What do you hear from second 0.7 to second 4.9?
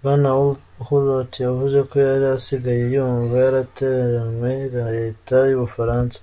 Hulot yavuze ko yari asigaye yumva "yaratereranwe" na